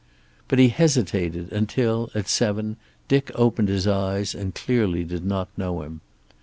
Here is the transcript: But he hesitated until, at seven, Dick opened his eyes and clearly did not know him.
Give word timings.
But 0.47 0.57
he 0.57 0.69
hesitated 0.69 1.53
until, 1.53 2.09
at 2.15 2.27
seven, 2.27 2.77
Dick 3.07 3.29
opened 3.35 3.69
his 3.69 3.85
eyes 3.85 4.33
and 4.33 4.55
clearly 4.55 5.03
did 5.03 5.23
not 5.23 5.49
know 5.55 5.83
him. 5.83 6.01